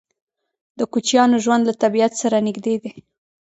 د 0.77 0.79
کوچیانو 0.91 1.37
ژوند 1.43 1.63
له 1.69 1.73
طبیعت 1.83 2.13
سره 2.21 2.43
نږدې 2.47 2.75
دی. 2.83 2.91